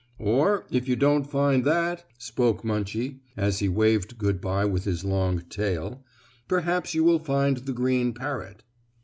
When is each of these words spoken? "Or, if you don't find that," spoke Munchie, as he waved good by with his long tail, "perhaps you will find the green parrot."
"Or, 0.17 0.65
if 0.71 0.87
you 0.87 0.95
don't 0.95 1.29
find 1.29 1.63
that," 1.63 2.09
spoke 2.17 2.63
Munchie, 2.63 3.19
as 3.37 3.59
he 3.59 3.69
waved 3.69 4.17
good 4.17 4.41
by 4.41 4.65
with 4.65 4.83
his 4.85 5.05
long 5.05 5.41
tail, 5.41 6.03
"perhaps 6.47 6.95
you 6.95 7.03
will 7.03 7.19
find 7.19 7.57
the 7.57 7.73
green 7.73 8.11
parrot." 8.11 8.63